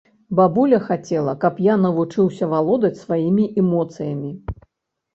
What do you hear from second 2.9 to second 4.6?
сваімі эмоцыямі.